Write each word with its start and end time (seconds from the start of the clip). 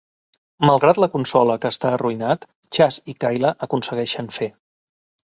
Malgrat 0.69 0.99
la 1.03 1.09
consola 1.15 1.57
que 1.65 1.69
està 1.73 1.91
arruïnat, 1.97 2.47
Chazz 2.79 2.99
i 3.13 3.15
Kayla 3.25 3.53
aconsegueixen 3.69 4.31
fer. 4.39 4.49